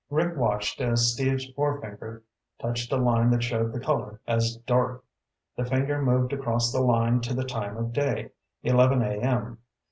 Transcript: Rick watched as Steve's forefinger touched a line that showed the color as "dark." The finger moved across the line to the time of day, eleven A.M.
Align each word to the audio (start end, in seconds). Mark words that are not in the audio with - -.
Rick 0.09 0.35
watched 0.35 0.81
as 0.81 1.11
Steve's 1.13 1.45
forefinger 1.51 2.23
touched 2.59 2.91
a 2.91 2.97
line 2.97 3.29
that 3.29 3.43
showed 3.43 3.71
the 3.71 3.79
color 3.79 4.19
as 4.25 4.55
"dark." 4.65 5.03
The 5.55 5.63
finger 5.63 6.01
moved 6.01 6.33
across 6.33 6.71
the 6.73 6.81
line 6.81 7.19
to 7.21 7.35
the 7.35 7.45
time 7.45 7.77
of 7.77 7.93
day, 7.93 8.31
eleven 8.63 9.03
A.M. 9.03 9.59